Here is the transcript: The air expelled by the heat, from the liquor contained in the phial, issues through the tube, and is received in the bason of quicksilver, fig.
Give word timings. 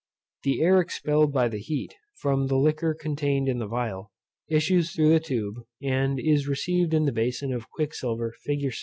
The 0.41 0.63
air 0.63 0.79
expelled 0.81 1.31
by 1.31 1.47
the 1.47 1.59
heat, 1.59 1.93
from 2.15 2.47
the 2.47 2.55
liquor 2.57 2.95
contained 2.95 3.47
in 3.47 3.59
the 3.59 3.69
phial, 3.69 4.11
issues 4.49 4.93
through 4.93 5.09
the 5.11 5.19
tube, 5.19 5.61
and 5.79 6.19
is 6.19 6.47
received 6.47 6.95
in 6.95 7.05
the 7.05 7.11
bason 7.11 7.53
of 7.53 7.69
quicksilver, 7.69 8.33
fig. 8.41 8.61